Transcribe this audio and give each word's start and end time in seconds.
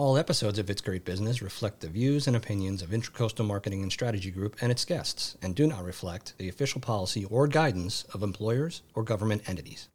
All 0.00 0.16
episodes 0.16 0.58
of 0.58 0.70
It's 0.70 0.80
Great 0.80 1.04
Business 1.04 1.42
reflect 1.42 1.80
the 1.80 1.86
views 1.86 2.26
and 2.26 2.34
opinions 2.34 2.80
of 2.80 2.88
Intracoastal 2.88 3.46
Marketing 3.46 3.82
and 3.82 3.92
Strategy 3.92 4.30
Group 4.30 4.56
and 4.62 4.72
its 4.72 4.86
guests 4.86 5.36
and 5.42 5.54
do 5.54 5.66
not 5.66 5.84
reflect 5.84 6.32
the 6.38 6.48
official 6.48 6.80
policy 6.80 7.26
or 7.26 7.46
guidance 7.46 8.04
of 8.14 8.22
employers 8.22 8.80
or 8.94 9.02
government 9.02 9.46
entities. 9.46 9.90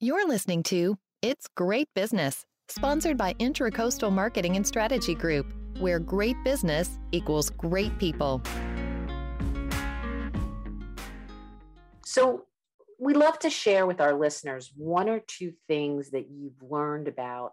You're 0.00 0.26
listening 0.26 0.62
to 0.62 0.96
It's 1.20 1.46
Great 1.54 1.90
Business, 1.94 2.46
sponsored 2.68 3.18
by 3.18 3.34
Intracoastal 3.34 4.10
Marketing 4.10 4.56
and 4.56 4.66
Strategy 4.66 5.14
Group, 5.14 5.52
where 5.78 5.98
great 5.98 6.42
business 6.42 6.98
equals 7.12 7.50
great 7.50 7.98
people. 7.98 8.40
So, 12.02 12.46
we 12.98 13.12
love 13.12 13.38
to 13.40 13.50
share 13.50 13.86
with 13.86 14.00
our 14.00 14.14
listeners 14.14 14.72
one 14.74 15.10
or 15.10 15.20
two 15.20 15.52
things 15.66 16.08
that 16.12 16.30
you've 16.30 16.62
learned 16.62 17.08
about 17.08 17.52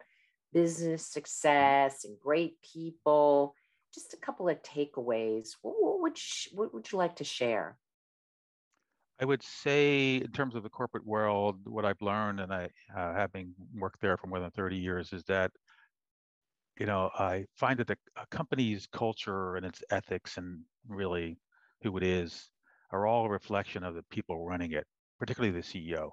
business 0.55 1.05
success 1.05 2.05
and 2.05 2.17
great 2.17 2.53
people. 2.73 3.53
Just 3.93 4.13
a 4.13 4.17
couple 4.17 4.47
of 4.47 4.57
takeaways. 4.63 5.49
What, 5.61 5.75
what 5.79 6.01
would 6.01 6.17
you, 6.17 6.57
what 6.57 6.73
would 6.73 6.91
you 6.91 6.97
like 6.97 7.17
to 7.17 7.25
share? 7.25 7.77
I 9.19 9.25
would 9.25 9.43
say, 9.43 10.15
in 10.15 10.31
terms 10.31 10.55
of 10.55 10.63
the 10.63 10.69
corporate 10.69 11.05
world, 11.05 11.57
what 11.65 11.85
I've 11.85 12.01
learned, 12.01 12.39
and 12.39 12.53
I, 12.53 12.69
uh, 12.97 13.13
having 13.13 13.53
worked 13.73 14.01
there 14.01 14.17
for 14.17 14.27
more 14.27 14.39
than 14.39 14.51
30 14.51 14.77
years, 14.77 15.13
is 15.13 15.23
that, 15.25 15.51
you 16.79 16.85
know, 16.85 17.09
I 17.17 17.45
find 17.55 17.77
that 17.79 17.87
the 17.87 17.97
company's 18.31 18.87
culture 18.87 19.55
and 19.55 19.65
its 19.65 19.81
ethics 19.89 20.37
and 20.37 20.61
really 20.87 21.37
who 21.81 21.95
it 21.97 22.03
is 22.03 22.49
are 22.91 23.07
all 23.07 23.25
a 23.25 23.29
reflection 23.29 23.83
of 23.83 23.95
the 23.95 24.03
people 24.09 24.45
running 24.45 24.71
it, 24.71 24.85
particularly 25.19 25.53
the 25.53 25.65
CEO. 25.65 26.11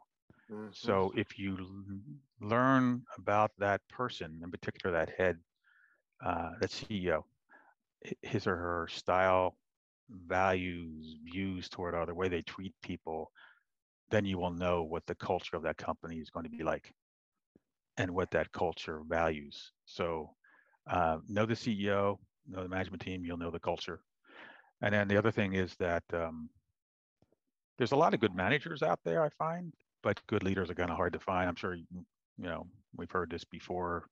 Mm-hmm. 0.52 0.68
So 0.72 1.12
if 1.16 1.38
you 1.38 1.56
l- 1.58 2.48
learn 2.48 3.02
about 3.16 3.52
that 3.58 3.80
person, 3.88 4.40
in 4.42 4.50
particular 4.50 4.94
that 4.96 5.14
head, 5.16 5.38
uh, 6.24 6.50
that 6.60 6.70
CEO, 6.70 7.22
his 8.22 8.46
or 8.46 8.56
her 8.56 8.88
style, 8.90 9.56
values, 10.10 11.16
views 11.24 11.68
toward 11.68 11.94
other, 11.94 12.14
way 12.14 12.28
they 12.28 12.42
treat 12.42 12.74
people, 12.82 13.30
then 14.10 14.24
you 14.24 14.38
will 14.38 14.52
know 14.52 14.82
what 14.82 15.06
the 15.06 15.14
culture 15.14 15.56
of 15.56 15.62
that 15.62 15.78
company 15.78 16.16
is 16.18 16.30
going 16.30 16.44
to 16.44 16.50
be 16.50 16.62
like 16.62 16.92
and 17.96 18.10
what 18.10 18.30
that 18.30 18.52
culture 18.52 19.02
values. 19.08 19.72
So 19.86 20.30
uh, 20.90 21.18
know 21.28 21.46
the 21.46 21.54
CEO, 21.54 22.18
know 22.48 22.62
the 22.62 22.68
management 22.68 23.02
team, 23.02 23.24
you'll 23.24 23.38
know 23.38 23.50
the 23.50 23.60
culture. 23.60 24.00
And 24.82 24.92
then 24.92 25.08
the 25.08 25.16
other 25.16 25.30
thing 25.30 25.54
is 25.54 25.74
that 25.76 26.02
um, 26.12 26.50
there's 27.78 27.92
a 27.92 27.96
lot 27.96 28.14
of 28.14 28.20
good 28.20 28.34
managers 28.34 28.82
out 28.82 29.00
there, 29.04 29.22
I 29.22 29.28
find, 29.30 29.72
but 30.02 30.20
good 30.26 30.42
leaders 30.42 30.70
are 30.70 30.74
kind 30.74 30.90
of 30.90 30.96
hard 30.96 31.12
to 31.14 31.18
find. 31.20 31.48
I'm 31.48 31.56
sure, 31.56 31.74
you 31.74 31.84
know, 32.38 32.66
we've 32.96 33.10
heard 33.10 33.30
this 33.30 33.44
before. 33.44 34.06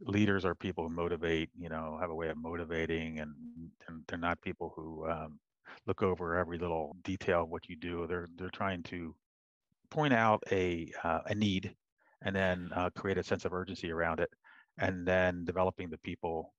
Leaders 0.00 0.44
are 0.44 0.54
people 0.54 0.88
who 0.88 0.94
motivate, 0.94 1.50
you 1.56 1.68
know, 1.68 1.98
have 2.00 2.10
a 2.10 2.14
way 2.14 2.28
of 2.28 2.36
motivating, 2.36 3.20
and, 3.20 3.34
they're 4.08 4.18
not 4.18 4.40
people 4.40 4.72
who 4.74 5.08
um, 5.08 5.38
look 5.86 6.02
over 6.02 6.36
every 6.36 6.58
little 6.58 6.96
detail 7.04 7.42
of 7.42 7.50
what 7.50 7.68
you 7.68 7.76
do. 7.76 8.06
They're 8.06 8.28
they're 8.36 8.50
trying 8.50 8.82
to 8.84 9.14
point 9.90 10.14
out 10.14 10.42
a 10.50 10.90
uh, 11.04 11.20
a 11.26 11.34
need, 11.34 11.74
and 12.22 12.34
then 12.34 12.70
uh, 12.74 12.90
create 12.96 13.18
a 13.18 13.22
sense 13.22 13.44
of 13.44 13.52
urgency 13.52 13.90
around 13.90 14.20
it, 14.20 14.30
and 14.78 15.06
then 15.06 15.44
developing 15.44 15.90
the 15.90 15.98
people 15.98 16.54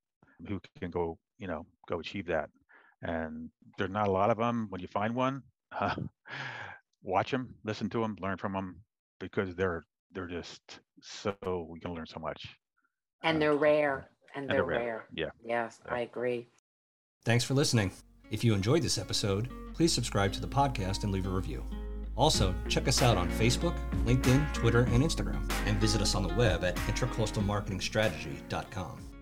who 0.48 0.60
can 0.78 0.90
go, 0.90 1.18
you 1.38 1.46
know, 1.46 1.66
go 1.88 2.00
achieve 2.00 2.26
that. 2.26 2.50
And 3.02 3.50
there's 3.78 3.90
not 3.90 4.08
a 4.08 4.12
lot 4.12 4.30
of 4.30 4.38
them. 4.38 4.66
When 4.70 4.80
you 4.80 4.88
find 4.88 5.14
one, 5.14 5.42
uh, 5.80 5.96
watch 7.04 7.30
them, 7.30 7.54
listen 7.62 7.88
to 7.90 8.00
them, 8.00 8.16
learn 8.20 8.36
from 8.36 8.54
them, 8.54 8.80
because 9.20 9.54
they're 9.54 9.86
they're 10.12 10.26
just 10.26 10.80
so 11.00 11.68
we 11.70 11.78
can 11.78 11.94
learn 11.94 12.06
so 12.06 12.18
much. 12.18 12.56
And 13.22 13.36
um, 13.36 13.40
they're 13.40 13.54
rare. 13.54 14.08
And 14.34 14.48
they're, 14.48 14.58
and 14.58 14.58
they're 14.58 14.64
rare. 14.64 14.80
rare. 14.80 15.06
Yeah. 15.12 15.30
Yes, 15.44 15.80
yeah. 15.86 15.94
I 15.94 16.00
agree. 16.00 16.48
Thanks 17.24 17.44
for 17.44 17.54
listening. 17.54 17.92
If 18.30 18.42
you 18.42 18.54
enjoyed 18.54 18.82
this 18.82 18.98
episode, 18.98 19.48
please 19.74 19.92
subscribe 19.92 20.32
to 20.32 20.40
the 20.40 20.48
podcast 20.48 21.04
and 21.04 21.12
leave 21.12 21.26
a 21.26 21.30
review. 21.30 21.62
Also, 22.16 22.54
check 22.68 22.88
us 22.88 23.02
out 23.02 23.16
on 23.16 23.28
Facebook, 23.30 23.74
LinkedIn, 24.04 24.52
Twitter, 24.54 24.82
and 24.92 25.02
Instagram, 25.02 25.50
and 25.66 25.76
visit 25.78 26.00
us 26.00 26.14
on 26.14 26.22
the 26.22 26.32
web 26.34 26.62
at 26.64 26.76
intracoastalmarketingstrategy.com. 26.76 29.13